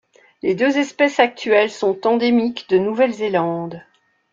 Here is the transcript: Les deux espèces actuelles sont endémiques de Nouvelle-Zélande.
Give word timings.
Les 0.41 0.55
deux 0.55 0.79
espèces 0.79 1.19
actuelles 1.19 1.69
sont 1.69 2.07
endémiques 2.07 2.67
de 2.69 2.79
Nouvelle-Zélande. 2.79 3.83